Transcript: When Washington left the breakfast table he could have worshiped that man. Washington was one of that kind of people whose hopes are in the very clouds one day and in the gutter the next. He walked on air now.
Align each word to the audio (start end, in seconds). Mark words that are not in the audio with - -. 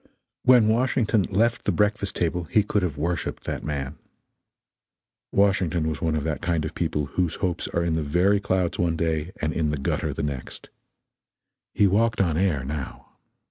When 0.41 0.67
Washington 0.67 1.21
left 1.29 1.65
the 1.65 1.71
breakfast 1.71 2.15
table 2.15 2.45
he 2.45 2.63
could 2.63 2.81
have 2.81 2.97
worshiped 2.97 3.43
that 3.43 3.63
man. 3.63 3.99
Washington 5.31 5.87
was 5.87 6.01
one 6.01 6.15
of 6.15 6.23
that 6.23 6.41
kind 6.41 6.65
of 6.65 6.73
people 6.73 7.05
whose 7.05 7.35
hopes 7.35 7.67
are 7.67 7.83
in 7.83 7.93
the 7.93 8.01
very 8.01 8.39
clouds 8.39 8.79
one 8.79 8.95
day 8.95 9.31
and 9.43 9.53
in 9.53 9.69
the 9.69 9.77
gutter 9.77 10.11
the 10.11 10.23
next. 10.23 10.69
He 11.75 11.85
walked 11.85 12.19
on 12.19 12.35
air 12.35 12.63
now. 12.65 13.09